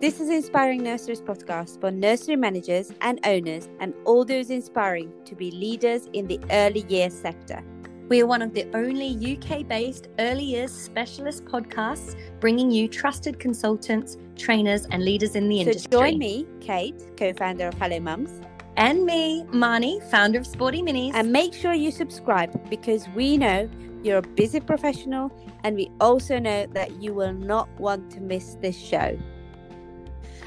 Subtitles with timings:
[0.00, 5.34] This is Inspiring Nurseries podcast for nursery managers and owners and all those inspiring to
[5.34, 7.62] be leaders in the early years sector.
[8.08, 13.38] We are one of the only UK based early years specialist podcasts bringing you trusted
[13.38, 15.90] consultants, trainers, and leaders in the so industry.
[15.90, 18.40] join me, Kate, co founder of Hello Mums,
[18.78, 21.12] And me, Marnie, founder of Sporty Minis.
[21.12, 23.68] and make sure you subscribe because we know
[24.02, 25.30] you're a busy professional
[25.62, 29.18] and we also know that you will not want to miss this show.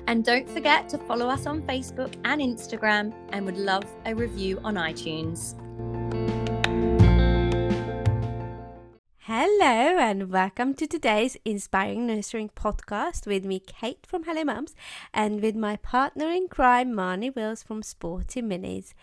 [0.05, 4.59] And don't forget to follow us on Facebook and Instagram and would love a review
[4.63, 5.55] on iTunes.
[9.20, 14.75] Hello and welcome to today's Inspiring Nurseries podcast with me, Kate from Hello Mums,
[15.13, 18.94] and with my partner in crime, Marnie Wills from Sporty Minis.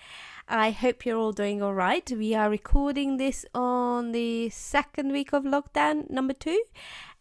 [0.47, 2.09] I hope you're all doing all right.
[2.11, 6.63] We are recording this on the second week of lockdown, number two,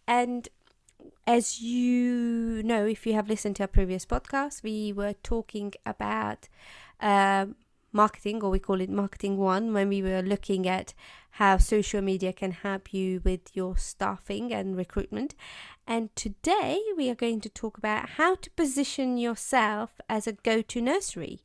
[0.05, 0.49] and
[1.29, 6.49] as you know, if you have listened to our previous podcast, we were talking about
[6.99, 7.55] um,
[7.91, 10.95] marketing, or we call it Marketing One, when we were looking at
[11.33, 15.35] how social media can help you with your staffing and recruitment.
[15.85, 20.63] And today we are going to talk about how to position yourself as a go
[20.63, 21.43] to nursery.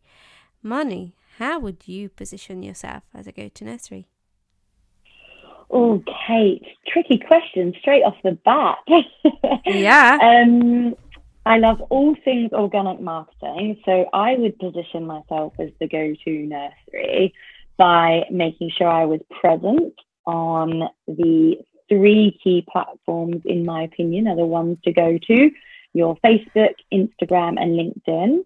[0.64, 4.08] Marnie, how would you position yourself as a go to nursery?
[5.70, 8.78] Oh, Kate, tricky question straight off the bat.
[9.66, 10.18] Yeah.
[10.20, 10.94] um,
[11.46, 17.34] I love all things organic marketing, so I would position myself as the go-to nursery
[17.76, 19.94] by making sure I was present
[20.26, 25.50] on the three key platforms, in my opinion, are the ones to go to:
[25.92, 28.44] your Facebook, Instagram, and LinkedIn.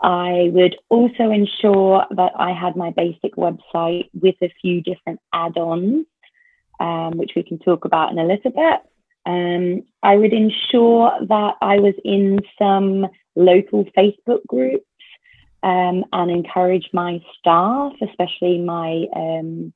[0.00, 6.06] I would also ensure that I had my basic website with a few different add-ons
[6.80, 8.80] um, which we can talk about in a little bit.
[9.26, 14.84] Um, I would ensure that I was in some local Facebook groups
[15.62, 19.72] um, and encourage my staff, especially my um,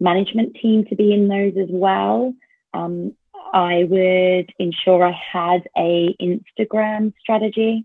[0.00, 2.32] management team, to be in those as well.
[2.72, 3.14] Um,
[3.52, 7.84] I would ensure I had a Instagram strategy.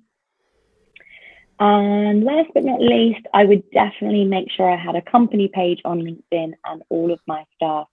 [1.59, 5.81] And last but not least, I would definitely make sure I had a company page
[5.83, 7.87] on LinkedIn and all of my staff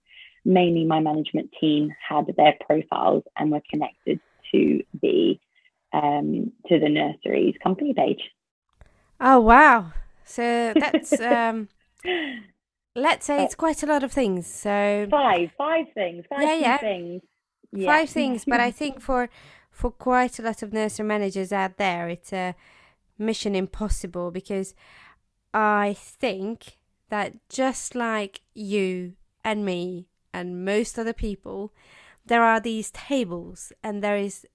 [0.46, 4.20] mainly my management team had their profiles and were connected
[4.52, 5.38] to the
[5.92, 8.20] um, to the nursery's company page.
[9.20, 9.92] Oh wow!
[10.24, 11.68] So that's um,
[12.94, 14.46] let's say it's quite a lot of things.
[14.46, 16.78] So Five, five things, five Yeah, yeah.
[16.78, 17.22] things.
[17.72, 17.86] Yeah.
[17.86, 19.28] five things, but I think for
[19.70, 22.54] for quite a lot of nursery managers out there, it's a
[23.18, 24.74] mission impossible because
[25.54, 26.78] I think
[27.08, 29.14] that just like you
[29.44, 31.72] and me and most other people,
[32.24, 34.46] there are these tables, and there is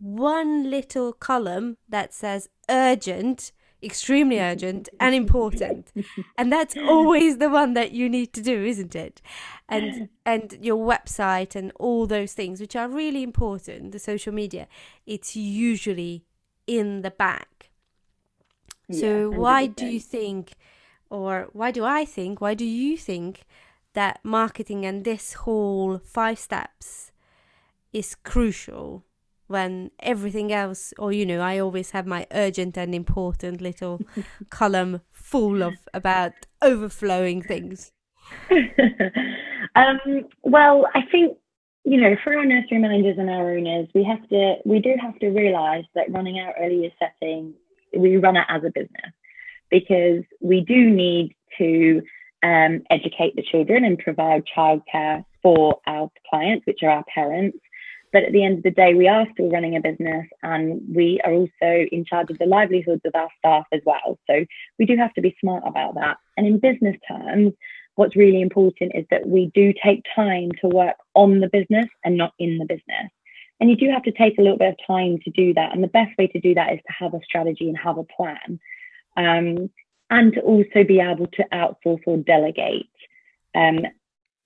[0.00, 5.92] one little column that says urgent, extremely urgent, and important.
[6.38, 9.20] And that's always the one that you need to do, isn't it?
[9.68, 14.68] And and your website and all those things, which are really important, the social media,
[15.06, 16.24] it's usually
[16.66, 17.70] in the back.
[18.90, 20.54] So Yeah, why do you think,
[21.10, 23.44] or why do I think, why do you think
[23.98, 27.10] that marketing and this whole five steps
[27.92, 29.04] is crucial
[29.48, 34.00] when everything else, or you know, I always have my urgent and important little
[34.50, 37.90] column full of about overflowing things.
[39.74, 39.98] um,
[40.44, 41.36] well, I think
[41.82, 45.18] you know, for our nursery managers and our owners, we have to, we do have
[45.18, 47.54] to realise that running our early year setting,
[47.96, 49.12] we run it as a business
[49.70, 52.02] because we do need to
[52.42, 57.58] um, educate the children and provide childcare for our clients, which are our parents.
[58.12, 61.20] But at the end of the day, we are still running a business and we
[61.24, 64.18] are also in charge of the livelihoods of our staff as well.
[64.26, 64.46] So
[64.78, 66.16] we do have to be smart about that.
[66.36, 67.52] And in business terms,
[67.96, 72.16] what's really important is that we do take time to work on the business and
[72.16, 73.10] not in the business.
[73.60, 75.74] And you do have to take a little bit of time to do that.
[75.74, 78.04] And the best way to do that is to have a strategy and have a
[78.04, 78.60] plan.
[79.16, 79.70] Um,
[80.10, 82.88] and to also be able to outsource or delegate.
[83.54, 83.80] Um,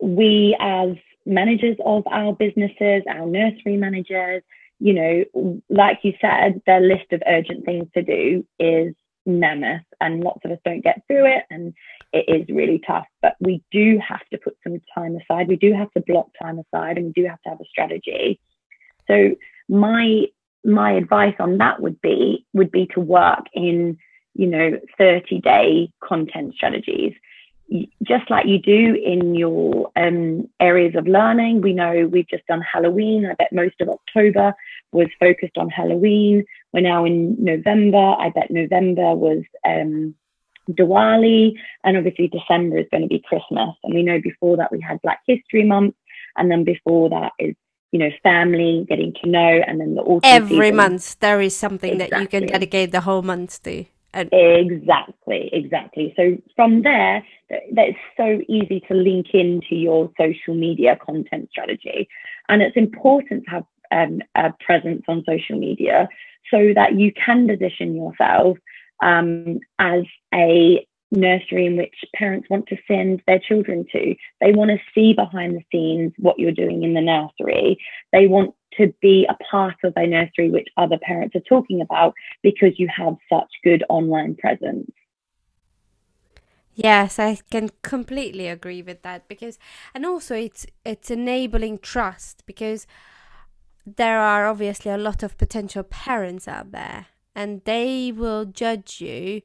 [0.00, 4.42] we, as managers of our businesses, our nursery managers,
[4.80, 8.94] you know, like you said, their list of urgent things to do is
[9.24, 11.72] mammoth, and lots of us don't get through it, and
[12.12, 13.06] it is really tough.
[13.20, 15.46] But we do have to put some time aside.
[15.46, 18.40] We do have to block time aside, and we do have to have a strategy.
[19.06, 19.36] So
[19.68, 20.26] my
[20.64, 23.98] my advice on that would be would be to work in
[24.34, 27.14] you know 30 day content strategies
[28.02, 31.60] just like you do in your um, areas of learning.
[31.60, 33.26] We know we've just done Halloween.
[33.26, 34.54] I bet most of October
[34.92, 36.44] was focused on Halloween.
[36.72, 38.14] We're now in November.
[38.18, 40.14] I bet November was um,
[40.70, 43.74] Diwali, and obviously December is going to be Christmas.
[43.84, 45.94] And we know before that we had Black History Month,
[46.36, 47.54] and then before that is
[47.90, 50.20] you know family, getting to know, and then the autumn.
[50.24, 50.76] Every season.
[50.76, 52.16] month there is something exactly.
[52.16, 53.86] that you can dedicate the whole month to.
[54.14, 56.12] And- exactly, exactly.
[56.16, 57.24] So from there,
[57.72, 62.08] that's so easy to link into your social media content strategy,
[62.48, 66.08] and it's important to have um, a presence on social media
[66.50, 68.58] so that you can position yourself
[69.02, 70.02] um, as
[70.34, 74.14] a nursery in which parents want to send their children to.
[74.40, 77.78] They want to see behind the scenes what you're doing in the nursery.
[78.12, 82.14] They want to be a part of a nursery which other parents are talking about
[82.42, 84.90] because you have such good online presence.
[86.74, 89.58] Yes, I can completely agree with that because
[89.94, 92.86] and also it's it's enabling trust because
[93.84, 99.42] there are obviously a lot of potential parents out there and they will judge you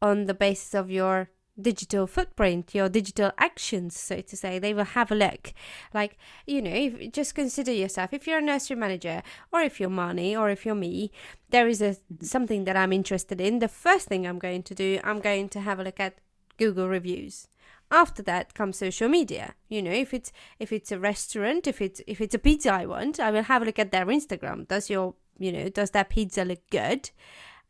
[0.00, 1.28] on the basis of your
[1.60, 4.58] digital footprint, your digital actions, so to say.
[4.58, 5.52] They will have a look.
[5.92, 6.16] Like,
[6.46, 8.12] you know, if, just consider yourself.
[8.12, 9.22] If you're a nursery manager,
[9.52, 11.10] or if you're Marnie, or if you're me,
[11.50, 13.58] there is a something that I'm interested in.
[13.58, 16.18] The first thing I'm going to do, I'm going to have a look at
[16.58, 17.48] Google reviews.
[17.90, 19.54] After that comes social media.
[19.68, 22.86] You know, if it's if it's a restaurant, if it's if it's a pizza I
[22.86, 24.66] want, I will have a look at their Instagram.
[24.66, 27.10] Does your you know, does that pizza look good?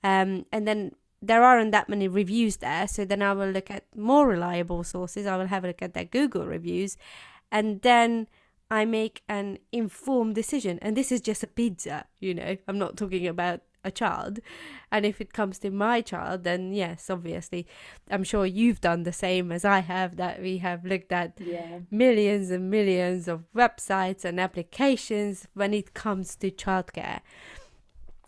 [0.05, 3.84] Um, and then there aren't that many reviews there, so then I will look at
[3.96, 5.26] more reliable sources.
[5.26, 6.96] I will have a look at their Google reviews,
[7.50, 8.26] and then
[8.70, 10.78] I make an informed decision.
[10.82, 12.56] And this is just a pizza, you know.
[12.66, 14.38] I'm not talking about a child.
[14.90, 17.66] And if it comes to my child, then yes, obviously,
[18.10, 21.80] I'm sure you've done the same as I have, that we have looked at yeah.
[21.90, 27.20] millions and millions of websites and applications when it comes to childcare.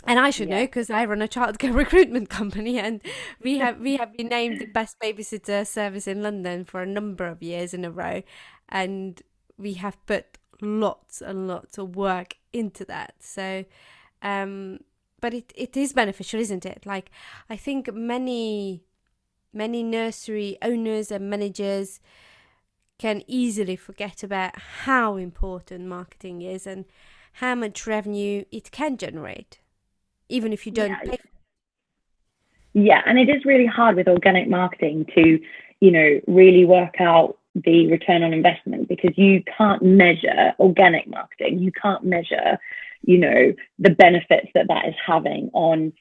[0.06, 0.60] And I should yeah.
[0.60, 3.00] know because I run a childcare recruitment company, and
[3.42, 7.26] we have we have been named the best babysitter service in London for a number
[7.26, 8.22] of years in a row,
[8.68, 9.22] and
[9.56, 13.14] we have put lots and lots of work into that.
[13.20, 13.64] So,
[14.22, 14.80] um,
[15.20, 16.84] but it, it is beneficial, isn't it?
[16.84, 17.10] Like
[17.48, 18.84] I think many
[19.52, 22.00] many nursery owners and managers
[22.98, 26.84] can easily forget about how important marketing is and
[27.34, 29.60] how much revenue it can generate
[30.34, 31.00] even if you don't yeah.
[31.04, 31.18] pay.
[32.74, 35.38] Yeah, and it is really hard with organic marketing to,
[35.80, 41.60] you know, really work out the return on investment because you can't measure organic marketing.
[41.60, 42.58] You can't measure,
[43.02, 45.92] you know, the benefits that that is having on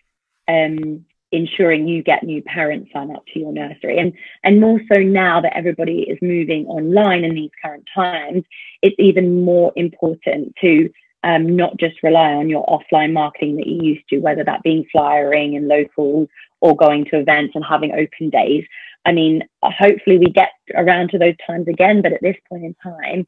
[0.48, 4.00] um, ensuring you get new parents sign up to your nursery.
[4.00, 4.14] And
[4.44, 8.44] and more so now that everybody is moving online in these current times,
[8.82, 10.90] it's even more important to
[11.24, 14.86] um, not just rely on your offline marketing that you used to, whether that being
[14.92, 16.28] flyering and locals
[16.62, 18.66] or going to events and having open days.
[19.06, 22.76] I mean, hopefully we get around to those times again, but at this point in
[22.82, 23.28] time,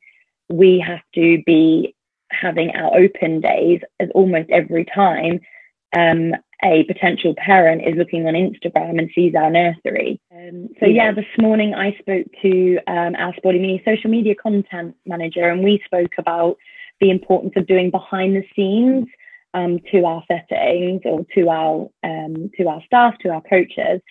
[0.49, 1.95] we have to be
[2.31, 5.39] having our open days as almost every time
[5.95, 6.33] um,
[6.63, 10.19] a potential parent is looking on Instagram and sees our nursery.
[10.33, 14.95] Um, so yeah, this morning I spoke to um, our Sporty Mini social media content
[15.05, 16.57] manager, and we spoke about
[16.99, 19.07] the importance of doing behind the scenes
[19.53, 24.01] um, to our settings or to our um, to our staff, to our coaches.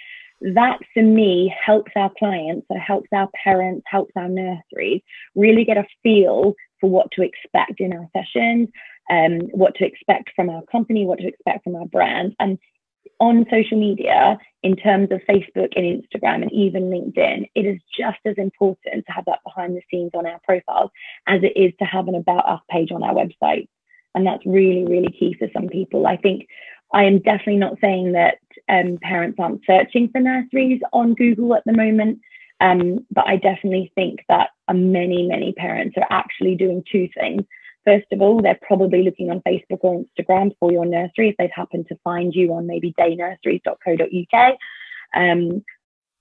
[0.40, 5.00] That for me helps our clients, so helps our parents, helps our nurseries
[5.34, 8.68] really get a feel for what to expect in our sessions,
[9.10, 12.58] um, what to expect from our company, what to expect from our brand, and
[13.20, 18.18] on social media, in terms of Facebook and Instagram and even LinkedIn, it is just
[18.24, 20.90] as important to have that behind the scenes on our profiles
[21.26, 23.68] as it is to have an about us page on our website.
[24.14, 26.06] And that's really, really key for some people.
[26.06, 26.46] I think
[26.92, 31.64] I am definitely not saying that um, parents aren't searching for nurseries on Google at
[31.66, 32.20] the moment.
[32.60, 37.42] Um, but I definitely think that many, many parents are actually doing two things.
[37.84, 41.50] First of all, they're probably looking on Facebook or Instagram for your nursery if they've
[41.54, 44.54] happened to find you on maybe daynurseries.co.uk.
[45.14, 45.62] Um,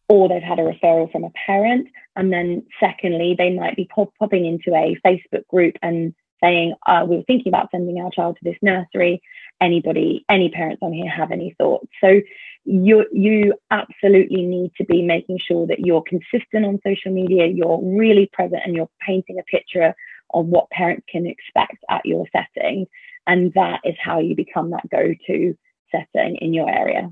[0.09, 1.87] or they've had a referral from a parent.
[2.15, 7.05] And then, secondly, they might be pop- popping into a Facebook group and saying, uh,
[7.07, 9.21] We are thinking about sending our child to this nursery.
[9.61, 11.87] Anybody, any parents on here have any thoughts?
[12.01, 12.19] So,
[12.65, 17.79] you you absolutely need to be making sure that you're consistent on social media, you're
[17.81, 19.93] really present, and you're painting a picture
[20.33, 22.87] of what parents can expect at your setting.
[23.27, 25.57] And that is how you become that go to
[25.91, 27.11] setting in your area.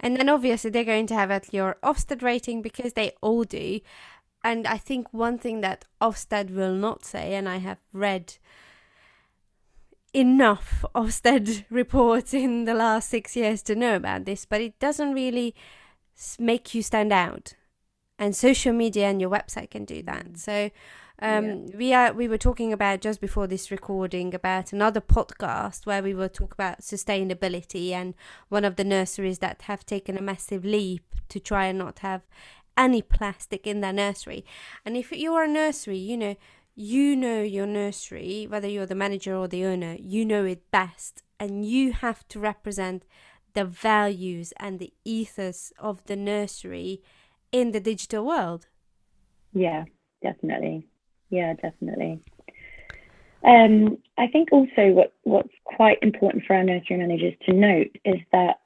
[0.00, 3.80] And then obviously they're going to have at your Ofsted rating because they all do.
[4.44, 8.34] And I think one thing that Ofsted will not say, and I have read
[10.12, 15.12] enough Ofsted reports in the last six years to know about this, but it doesn't
[15.14, 15.54] really
[16.38, 17.54] make you stand out.
[18.18, 20.38] And social media and your website can do that.
[20.38, 20.70] So
[21.22, 21.76] um, yeah.
[21.76, 26.14] we are we were talking about just before this recording about another podcast where we
[26.14, 28.14] will talk about sustainability and
[28.48, 32.22] one of the nurseries that have taken a massive leap to try and not have
[32.76, 34.44] any plastic in their nursery.
[34.84, 36.36] And if you're a nursery, you know
[36.74, 41.22] you know your nursery, whether you're the manager or the owner, you know it best,
[41.38, 43.04] and you have to represent
[43.52, 47.02] the values and the ethos of the nursery
[47.52, 48.68] in the digital world.
[49.52, 49.84] Yeah,
[50.22, 50.88] definitely.
[51.32, 52.20] Yeah, definitely.
[53.42, 58.20] Um, I think also what, what's quite important for our nursery managers to note is
[58.32, 58.60] that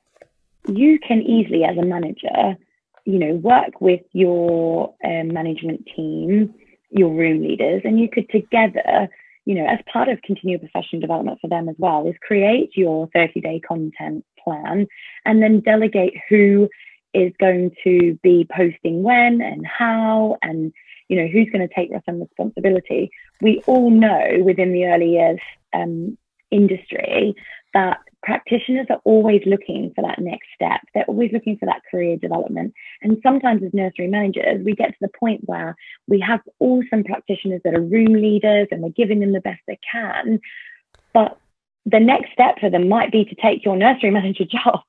[0.67, 2.57] you can easily, as a manager,
[3.05, 6.53] you know, work with your um, management team,
[6.91, 9.09] your room leaders, and you could together,
[9.45, 13.09] you know, as part of continual professional development for them as well, is create your
[13.15, 14.89] 30 day content plan
[15.25, 16.69] and then delegate who
[17.15, 20.73] is going to be posting when and how and
[21.09, 23.11] you know, who's going to take some responsibility?
[23.41, 25.41] We all know within the early years
[25.73, 26.19] um,
[26.51, 27.35] industry
[27.75, 30.81] that practitioners are always looking for that next step.
[30.95, 32.75] They're always looking for that career development.
[33.03, 35.77] And sometimes as nursery managers, we get to the point where
[36.09, 39.79] we have awesome practitioners that are room leaders and we're giving them the best they
[39.93, 40.41] can.
[41.13, 41.39] But
[41.85, 44.83] the next step for them might be to take your nursery manager job,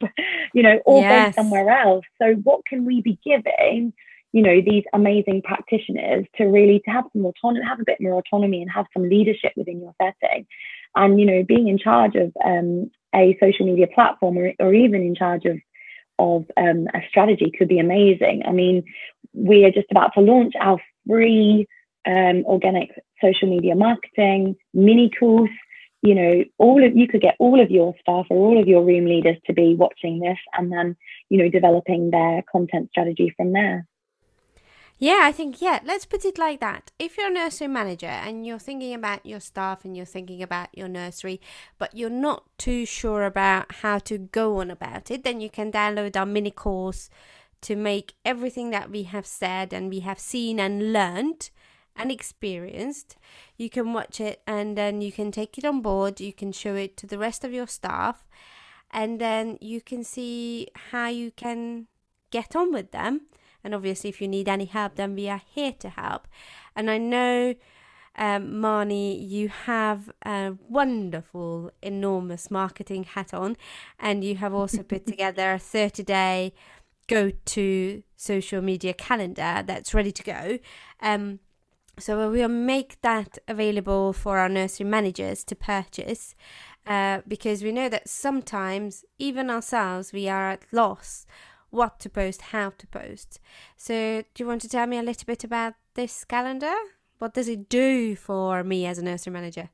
[0.53, 1.36] you know, or yes.
[1.36, 2.05] go somewhere else.
[2.19, 3.93] So what can we be giving
[4.38, 8.22] you know these amazing practitioners to really to have some autonomy have a bit more
[8.22, 10.46] autonomy and have some leadership within your setting.
[10.96, 15.01] And you know being in charge of um, a social media platform or, or even
[15.01, 15.58] in charge of
[16.20, 18.44] of um, a strategy could be amazing.
[18.48, 18.84] I mean
[19.34, 20.77] we are just about to launch our
[21.08, 21.65] free
[22.06, 25.58] um, organic social media marketing mini course.
[26.03, 28.86] You know all of you could get all of your staff or all of your
[28.86, 30.96] room leaders to be watching this and then
[31.29, 33.88] you know developing their content strategy from there
[35.00, 36.92] yeah, I think, yeah, let's put it like that.
[36.98, 40.70] If you're a nursery manager and you're thinking about your staff and you're thinking about
[40.74, 41.39] your nursery,
[41.77, 45.72] but you're not too sure about how to go on about it, then you can
[45.72, 47.12] download our mini course
[47.62, 51.51] to make everything that we have said and we have seen and learned
[51.96, 53.18] and experienced.
[53.56, 56.74] You can watch it and then you can take it on board, you can show
[56.74, 58.25] it to the rest of your staff,
[58.89, 61.86] and then you can see how you can
[62.32, 63.22] get on with them
[63.67, 66.25] and obviously, if you need any help, then we are here to help.
[66.74, 67.53] And I know,
[68.17, 73.57] um, Marnie, you have a wonderful, enormous marketing hat on,
[74.00, 76.53] and you have also put together a 30 day
[77.07, 80.59] go to social media calendar that's ready to go.
[81.01, 81.39] Um,
[82.00, 86.36] so we'll make that available for our nursery managers to purchase
[86.86, 91.25] uh, because we know that sometimes, even ourselves, we are at loss
[91.69, 93.39] what to post, how to post.
[93.75, 96.75] So, do you want to tell me a little bit about this calendar?
[97.19, 99.69] What does it do for me as a nursery manager?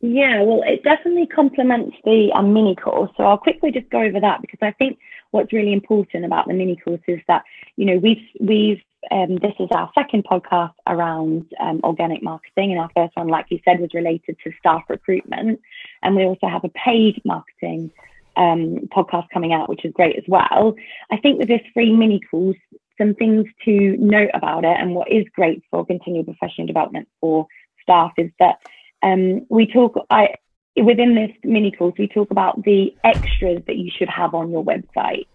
[0.00, 3.10] Yeah, well, it definitely complements the um, mini course.
[3.16, 4.98] So I'll quickly just go over that because I think
[5.30, 7.44] what's really important about the mini course is that
[7.76, 12.80] you know we've we've um, this is our second podcast around um, organic marketing, and
[12.80, 15.60] our first one, like you said, was related to staff recruitment,
[16.02, 17.90] and we also have a paid marketing
[18.36, 20.74] um, podcast coming out, which is great as well.
[21.10, 22.56] I think with this free mini course,
[22.98, 27.46] some things to note about it and what is great for continual professional development for
[27.82, 28.58] staff is that
[29.02, 30.34] um, we talk I,
[30.76, 34.64] within this mini course we talk about the extras that you should have on your
[34.64, 35.26] website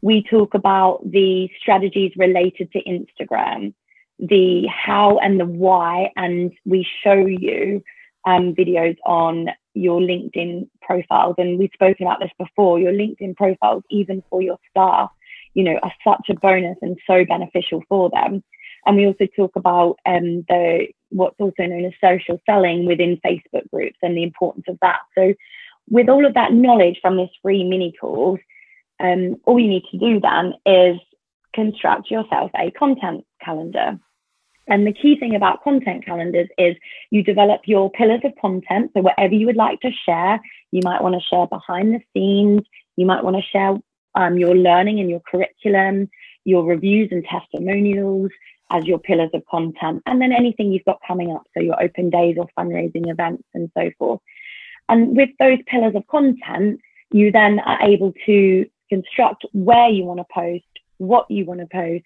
[0.00, 3.74] we talk about the strategies related to instagram
[4.18, 7.82] the how and the why and we show you
[8.24, 11.36] um, videos on your LinkedIn profiles.
[11.38, 12.78] And we've spoken about this before.
[12.78, 15.10] Your LinkedIn profiles, even for your staff,
[15.54, 18.42] you know, are such a bonus and so beneficial for them.
[18.84, 23.68] And we also talk about um, the what's also known as social selling within Facebook
[23.70, 25.00] groups and the importance of that.
[25.16, 25.34] So,
[25.88, 28.40] with all of that knowledge from this free mini course,
[29.00, 30.98] um, all you need to do then is
[31.54, 33.98] construct yourself a content calendar.
[34.68, 36.76] And the key thing about content calendars is
[37.10, 38.92] you develop your pillars of content.
[38.94, 40.40] So, whatever you would like to share,
[40.70, 42.62] you might want to share behind the scenes,
[42.96, 43.76] you might want to share
[44.14, 46.08] um, your learning and your curriculum,
[46.44, 48.30] your reviews and testimonials
[48.70, 51.42] as your pillars of content, and then anything you've got coming up.
[51.54, 54.20] So, your open days or fundraising events and so forth.
[54.88, 60.20] And with those pillars of content, you then are able to construct where you want
[60.20, 60.64] to post,
[60.98, 62.04] what you want to post,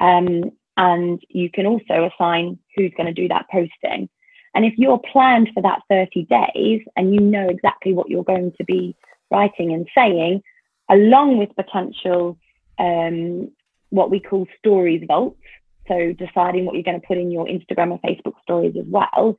[0.00, 4.08] um, and you can also assign who's going to do that posting.
[4.54, 8.52] And if you're planned for that 30 days and you know exactly what you're going
[8.56, 8.96] to be
[9.30, 10.42] writing and saying,
[10.88, 12.38] along with potential
[12.78, 13.50] um,
[13.90, 15.40] what we call stories vaults,
[15.88, 19.36] so deciding what you're going to put in your Instagram or Facebook stories as well,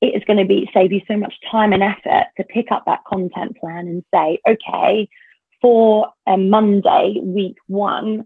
[0.00, 2.84] it is going to be save you so much time and effort to pick up
[2.86, 5.08] that content plan and say, okay,
[5.60, 8.24] for a Monday, week one,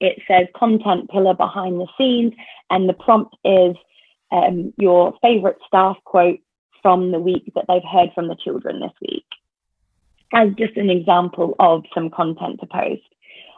[0.00, 2.32] it says content pillar behind the scenes,
[2.70, 3.76] and the prompt is
[4.30, 6.40] um, your favorite staff quote
[6.82, 9.26] from the week that they've heard from the children this week,
[10.32, 13.02] as just an example of some content to post.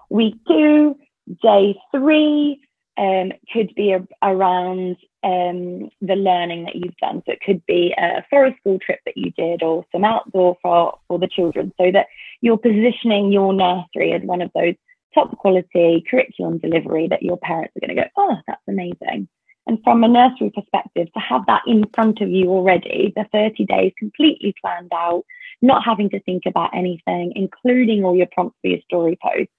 [0.09, 0.97] Week two,
[1.43, 2.61] day three,
[2.97, 7.23] um, could be a, around um, the learning that you've done.
[7.25, 10.99] So it could be a forest school trip that you did or some outdoor for,
[11.09, 12.07] for the children so that
[12.41, 14.75] you're positioning your nursery as one of those
[15.15, 19.29] top quality curriculum delivery that your parents are going to go, oh, that's amazing.
[19.67, 23.67] And from a nursery perspective, to have that in front of you already, the 30
[23.67, 25.25] days completely planned out,
[25.63, 29.53] not having to think about anything, including all your prompts for your story posts,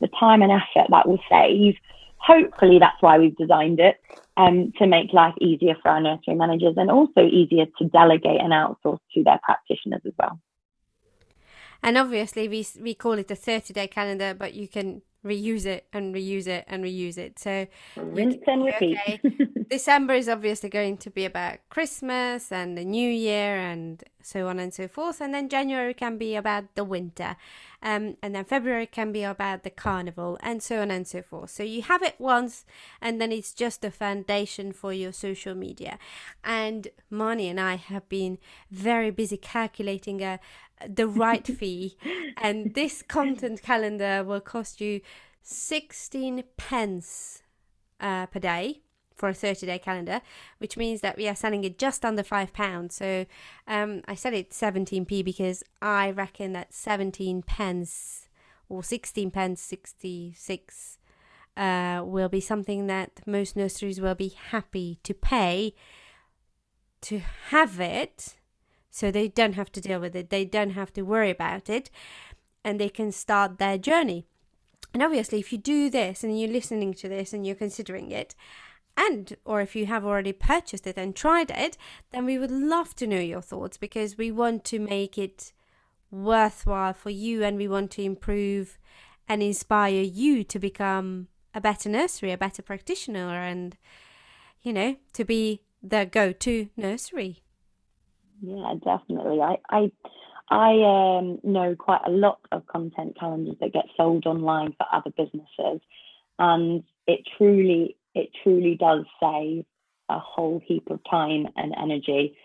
[0.00, 1.76] the time and effort that will save
[2.24, 4.00] hopefully that's why we've designed it
[4.36, 8.52] um, to make life easier for our nursery managers and also easier to delegate and
[8.52, 10.40] outsource to their practitioners as well.
[11.84, 15.86] And obviously, we we call it a thirty day calendar, but you can reuse it
[15.92, 17.38] and reuse it and reuse it.
[17.38, 18.98] So rinse and repeat.
[19.08, 19.20] Okay,
[19.70, 24.58] December is obviously going to be about Christmas and the New Year and so on
[24.58, 25.20] and so forth.
[25.20, 27.36] And then January can be about the winter.
[27.82, 31.50] Um, and then February can be about the carnival and so on and so forth.
[31.50, 32.64] So you have it once
[33.00, 35.98] and then it's just a foundation for your social media.
[36.42, 38.38] And Marnie and I have been
[38.70, 40.40] very busy calculating a,
[40.88, 41.96] the right fee.
[42.36, 45.00] And this content calendar will cost you
[45.42, 47.42] 16 pence
[48.00, 48.80] uh, per day
[49.14, 50.20] for a 30 day calendar,
[50.58, 52.92] which means that we are selling it just under £5.
[52.92, 53.26] So
[53.66, 58.28] um, I said it 17p because I reckon that 17 pence
[58.68, 60.98] or 16 pence 66
[61.56, 65.74] uh, will be something that most nurseries will be happy to pay
[67.02, 68.34] to have it
[68.94, 71.90] so they don't have to deal with it, they don't have to worry about it,
[72.62, 74.24] and they can start their journey.
[74.92, 78.36] And obviously, if you do this and you're listening to this and you're considering it,
[78.96, 81.76] and or if you have already purchased it and tried it,
[82.12, 85.52] then we would love to know your thoughts because we want to make it
[86.12, 88.78] worthwhile for you and we want to improve
[89.28, 93.76] and inspire you to become a better nursery, a better practitioner, and
[94.62, 97.43] you know, to be the go to nursery.
[98.46, 99.40] Yeah, definitely.
[99.40, 99.90] I I
[100.50, 105.10] I um, know quite a lot of content calendars that get sold online for other
[105.16, 105.80] businesses,
[106.38, 109.64] and it truly it truly does save
[110.10, 112.36] a whole heap of time and energy,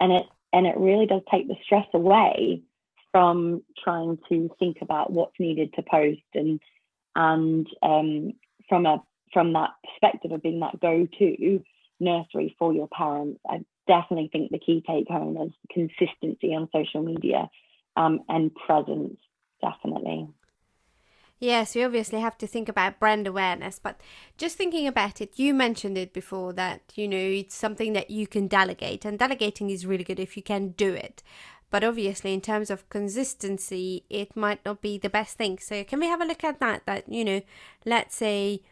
[0.00, 2.62] and it and it really does take the stress away
[3.12, 6.60] from trying to think about what's needed to post and
[7.14, 8.32] and um,
[8.68, 9.00] from a
[9.32, 11.62] from that perspective of being that go-to
[12.00, 13.40] nursery for your parents.
[13.48, 17.48] I definitely think the key take home is consistency on social media
[17.96, 19.16] um, and presence,
[19.60, 20.28] definitely.
[21.40, 24.00] Yes, we obviously have to think about brand awareness, but
[24.38, 28.26] just thinking about it, you mentioned it before that, you know, it's something that you
[28.26, 31.22] can delegate, and delegating is really good if you can do it.
[31.70, 35.58] But obviously, in terms of consistency, it might not be the best thing.
[35.58, 36.86] So, can we have a look at that?
[36.86, 37.42] That, you know,
[37.84, 38.62] let's say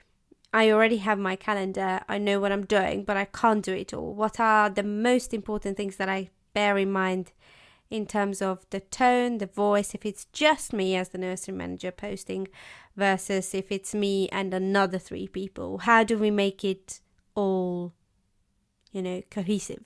[0.52, 3.94] I already have my calendar, I know what I'm doing, but I can't do it
[3.94, 4.14] all.
[4.14, 7.32] What are the most important things that I bear in mind
[7.88, 11.90] in terms of the tone, the voice, if it's just me as the nursery manager
[11.90, 12.48] posting
[12.96, 15.78] versus if it's me and another three people?
[15.78, 17.00] How do we make it
[17.34, 17.94] all,
[18.92, 19.84] you know, cohesive?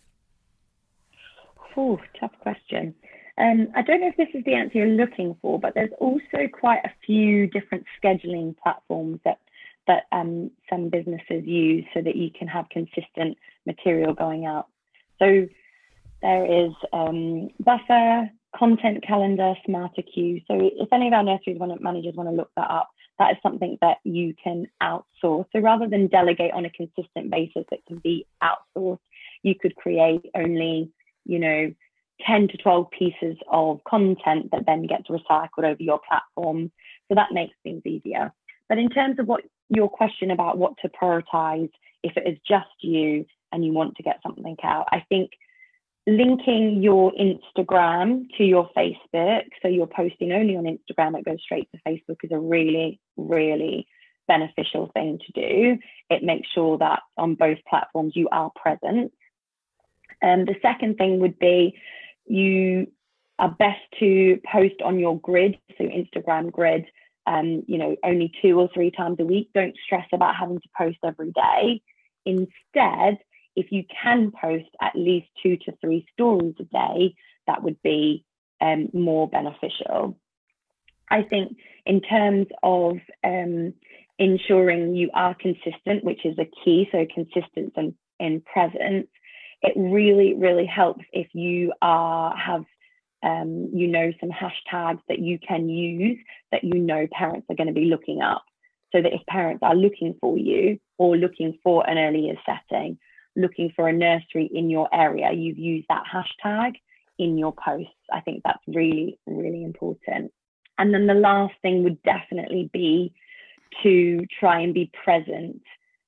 [1.76, 2.94] Oh, tough question.
[3.38, 6.48] Um, I don't know if this is the answer you're looking for, but there's also
[6.52, 9.38] quite a few different scheduling platforms that
[9.87, 14.66] that um, some businesses use so that you can have consistent material going out.
[15.18, 15.46] So
[16.22, 20.44] there is um, Buffer, Content Calendar, SmarterQueue.
[20.49, 23.38] So if any of our nurseries want managers want to look that up, that is
[23.42, 25.46] something that you can outsource.
[25.53, 28.99] So rather than delegate on a consistent basis, it can be outsourced.
[29.42, 30.90] You could create only,
[31.25, 31.72] you know,
[32.27, 36.70] 10 to 12 pieces of content that then gets recycled over your platform.
[37.09, 38.33] So that makes things easier.
[38.68, 41.70] But in terms of what your question about what to prioritize
[42.02, 45.31] if it is just you and you want to get something out, I think
[46.07, 51.68] linking your Instagram to your Facebook, so you're posting only on Instagram, it goes straight
[51.72, 53.88] to Facebook, is a really, really
[54.29, 55.79] beneficial thing to do.
[56.11, 59.12] It makes sure that on both platforms you are present.
[60.22, 61.76] And the second thing would be
[62.26, 62.87] you
[63.38, 66.87] are best to post on your grid, so Instagram grid,
[67.26, 69.50] um, you know, only two or three times a week.
[69.54, 71.82] Don't stress about having to post every day.
[72.24, 73.18] Instead,
[73.54, 77.14] if you can post at least two to three stories a day,
[77.46, 78.24] that would be
[78.60, 80.18] um, more beneficial.
[81.08, 83.74] I think in terms of um,
[84.18, 89.08] ensuring you are consistent, which is a key, so consistency and, and presence,
[89.62, 92.64] it really, really helps if you are have
[93.22, 96.18] um, you know some hashtags that you can use
[96.52, 98.44] that you know parents are going to be looking up
[98.92, 102.98] so that if parents are looking for you or looking for an early years setting
[103.37, 106.72] looking for a nursery in your area, you've used that hashtag
[107.18, 107.92] in your posts.
[108.12, 110.33] I think that's really, really important.
[110.79, 113.14] And then the last thing would definitely be
[113.83, 115.62] to try and be present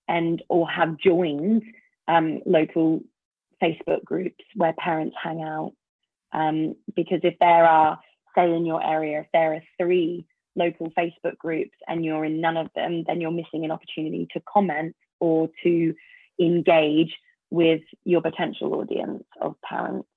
[0.08, 1.62] and or have joined
[2.06, 3.00] um, local
[3.62, 5.72] Facebook groups where parents hang out.
[6.32, 7.98] Um, because if there are,
[8.34, 12.56] say in your area, if there are three local Facebook groups and you're in none
[12.56, 15.94] of them, then you're missing an opportunity to comment or to
[16.40, 17.14] engage
[17.50, 20.08] with your potential audience of parents.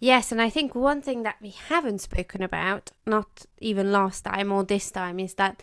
[0.00, 4.52] Yes, and I think one thing that we haven't spoken about, not even last time
[4.52, 5.60] or this time, is that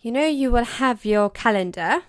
[0.00, 2.02] you know you will have your calendar.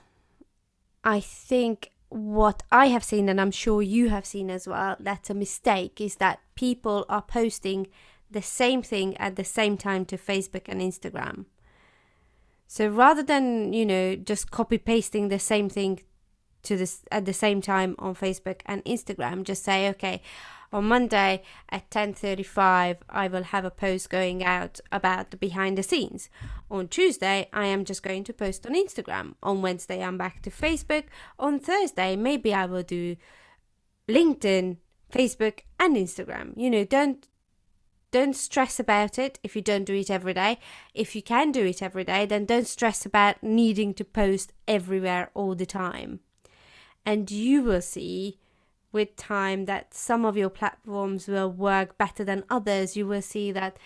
[1.06, 5.30] I think what I have seen, and I'm sure you have seen as well, that's
[5.30, 7.88] a mistake, is that people are posting
[8.30, 11.46] the same thing at the same time to Facebook and Instagram.
[12.68, 16.02] So rather than, you know, just copy pasting the same thing
[16.65, 20.21] to this at the same time on Facebook and Instagram, just say, okay,
[20.75, 25.84] on Monday at 10:35 I will have a post going out about the behind the
[25.84, 26.30] scenes.
[26.69, 29.36] On Tuesday I am just going to post on Instagram.
[29.41, 31.06] On Wednesday I'm back to Facebook.
[31.39, 33.15] On Thursday maybe I will do
[34.08, 34.78] LinkedIn,
[35.12, 36.54] Facebook and Instagram.
[36.58, 37.28] You know, don't
[38.12, 40.58] don't stress about it if you don't do it every day.
[40.93, 45.32] If you can do it every day, then don't stress about needing to post everywhere
[45.34, 46.21] all the time.
[47.06, 48.39] And you will see
[48.91, 52.96] with time that some of your platforms will work better than others.
[52.96, 53.78] You will see that,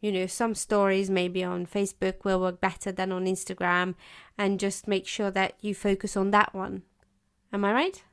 [0.00, 3.94] you know, some stories maybe on Facebook will work better than on Instagram,
[4.38, 6.82] and just make sure that you focus on that one.
[7.52, 8.04] Am I right?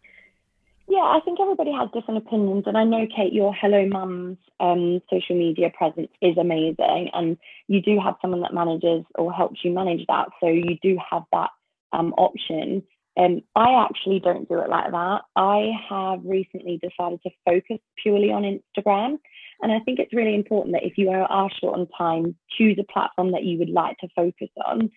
[0.90, 5.02] Yeah, I think everybody has different opinions, and I know Kate, your Hello Mums um,
[5.10, 9.72] social media presence is amazing, and you do have someone that manages or helps you
[9.72, 11.50] manage that, so you do have that
[11.92, 12.84] um, option.
[13.18, 15.22] Um, I actually don't do it like that.
[15.36, 19.18] I have recently decided to focus purely on Instagram,
[19.62, 22.92] and I think it's really important that if you are short on time, choose a
[22.92, 24.92] platform that you would like to focus on.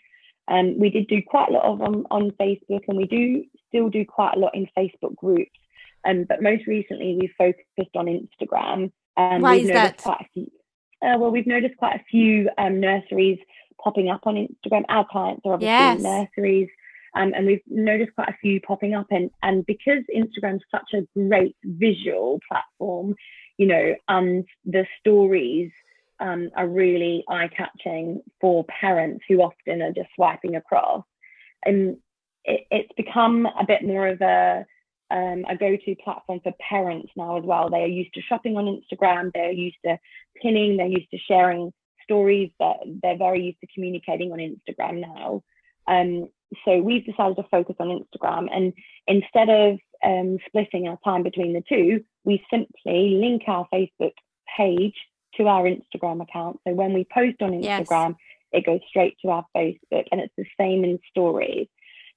[0.48, 3.88] Um, we did do quite a lot of on, on Facebook, and we do still
[3.88, 5.59] do quite a lot in Facebook groups
[6.04, 8.92] um, but most recently, we focused on Instagram.
[9.16, 10.00] And Why is that?
[10.33, 10.50] Few,
[11.02, 13.38] uh, well, we've noticed quite a few um, nurseries
[13.83, 14.85] popping up on Instagram.
[14.88, 16.00] Our clients are obviously yes.
[16.02, 16.68] nurseries.
[17.14, 21.07] Um, and we've noticed quite a few popping up and and because Instagram's such a
[21.18, 23.14] great visual platform,
[23.59, 25.70] you know, and the stories
[26.20, 31.05] um, are really eye-catching for parents who often are just swiping across,
[31.64, 31.96] and
[32.44, 34.64] it, it's become a bit more of a
[35.11, 37.68] um, a go-to platform for parents now as well.
[37.68, 39.33] They are used to shopping on Instagram.
[39.35, 39.99] They're used to
[40.40, 40.77] pinning.
[40.77, 41.73] They're used to sharing
[42.05, 42.51] stories.
[42.61, 45.42] That they're very used to communicating on Instagram now.
[45.88, 46.29] Um,
[46.64, 48.72] so we've decided to focus on Instagram, and
[49.06, 54.12] instead of um, splitting our time between the two, we simply link our Facebook
[54.56, 54.94] page
[55.36, 56.58] to our Instagram account.
[56.66, 58.16] So when we post on Instagram, yes.
[58.52, 61.68] it goes straight to our Facebook, and it's the same in stories.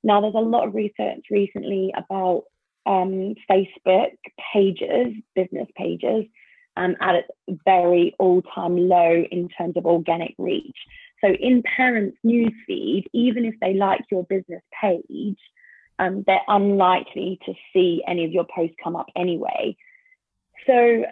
[0.03, 2.43] Now, there's a lot of research recently about
[2.85, 4.11] um, Facebook
[4.53, 6.25] pages, business pages,
[6.75, 10.77] um, at its very all-time low in terms of organic reach.
[11.23, 15.39] So in parents' newsfeed, even if they like your business page,
[15.99, 19.77] um, they're unlikely to see any of your posts come up anyway.
[20.67, 21.05] So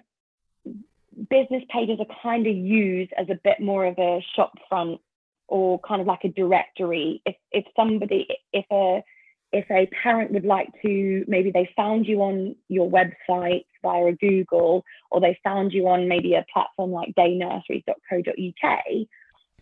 [1.30, 5.00] business pages are kind of used as a bit more of a shop front
[5.48, 7.22] or kind of like a directory.
[7.26, 9.04] If if somebody if a
[9.54, 14.84] if a parent would like to, maybe they found you on your website via Google,
[15.10, 18.80] or they found you on maybe a platform like daynurseries.co.uk,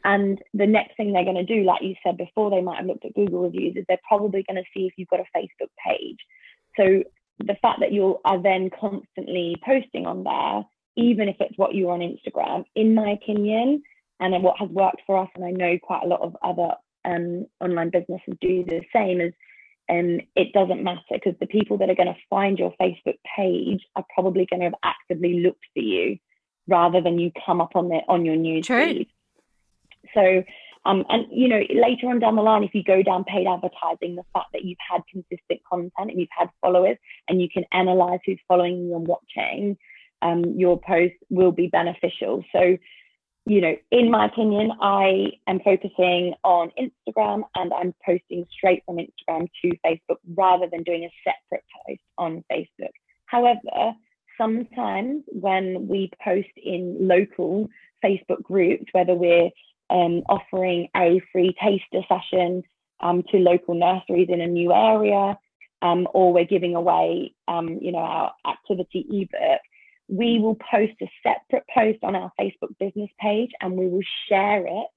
[0.04, 2.86] and the next thing they're going to do, like you said before, they might have
[2.86, 5.70] looked at Google reviews, is they're probably going to see if you've got a Facebook
[5.86, 6.18] page.
[6.78, 7.04] So
[7.40, 10.64] the fact that you are then constantly posting on there,
[10.96, 13.84] even if it's what you're on Instagram, in my opinion,
[14.20, 16.74] and what has worked for us, and I know quite a lot of other
[17.06, 19.34] um, online businesses do the same, is
[19.90, 23.82] um, it doesn't matter because the people that are going to find your Facebook page
[23.96, 26.18] are probably going to have actively looked for you
[26.68, 29.10] rather than you come up on their on your news feed.
[30.14, 30.44] So,
[30.86, 34.16] um, and you know, later on down the line, if you go down paid advertising,
[34.16, 38.20] the fact that you've had consistent content and you've had followers, and you can analyze
[38.26, 39.78] who's following you and watching,
[40.22, 42.44] um, your post will be beneficial.
[42.52, 42.78] So,
[43.46, 48.98] you know, in my opinion, I am focusing on Instagram and I'm posting straight from
[48.98, 52.92] Instagram to Facebook rather than doing a separate post on Facebook.
[53.26, 53.96] However,
[54.38, 57.70] sometimes when we post in local
[58.04, 59.50] Facebook groups, whether we're
[59.90, 62.64] um, offering a free taster session
[63.00, 65.38] um, to local nurseries in a new area,
[65.82, 69.62] um, or we're giving away, um, you know, our activity ebook,
[70.08, 74.66] we will post a separate post on our Facebook business page and we will share
[74.66, 74.88] it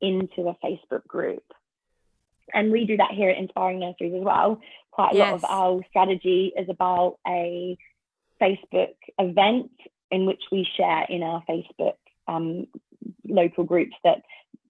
[0.00, 1.42] into a Facebook group.
[2.54, 4.60] And we do that here at Inspiring Nurseries as well.
[4.90, 5.26] Quite a yes.
[5.26, 7.76] lot of our strategy is about a
[8.40, 9.70] Facebook event
[10.10, 11.96] in which we share in our Facebook
[12.28, 12.66] um,
[13.26, 14.22] local groups that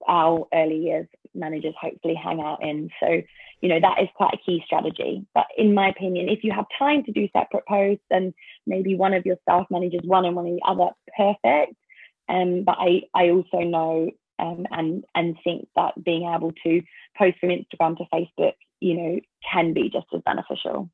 [0.07, 2.90] our early years managers hopefully hang out in.
[3.01, 3.21] So,
[3.61, 5.27] you know, that is quite a key strategy.
[5.35, 8.33] But in my opinion, if you have time to do separate posts and
[8.66, 11.77] maybe one of your staff managers one and one of the other, perfect.
[12.29, 16.83] Um, but I, I also know um, and and think that being able to
[17.16, 20.90] post from Instagram to Facebook, you know, can be just as beneficial.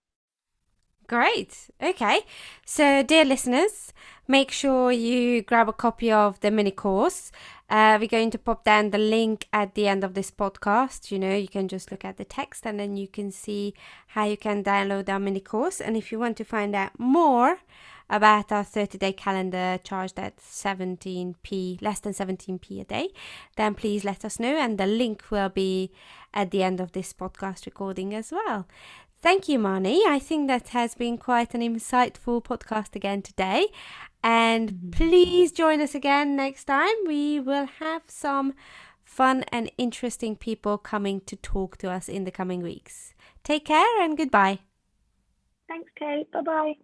[1.06, 1.70] Great.
[1.82, 2.20] Okay.
[2.64, 3.92] So, dear listeners,
[4.26, 7.30] make sure you grab a copy of the mini course.
[7.68, 11.10] Uh, we're going to pop down the link at the end of this podcast.
[11.10, 13.74] You know, you can just look at the text and then you can see
[14.08, 15.80] how you can download our mini course.
[15.80, 17.58] And if you want to find out more
[18.10, 23.08] about our 30 day calendar charged at 17p, less than 17p a day,
[23.56, 24.56] then please let us know.
[24.56, 25.90] And the link will be
[26.34, 28.66] at the end of this podcast recording as well.
[29.24, 30.06] Thank you, Marnie.
[30.06, 33.68] I think that has been quite an insightful podcast again today.
[34.22, 34.90] And mm-hmm.
[34.90, 36.94] please join us again next time.
[37.06, 38.52] We will have some
[39.02, 43.14] fun and interesting people coming to talk to us in the coming weeks.
[43.44, 44.58] Take care and goodbye.
[45.68, 46.30] Thanks, Kate.
[46.30, 46.74] Bye bye.